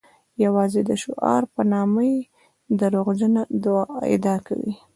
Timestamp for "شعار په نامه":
1.03-2.01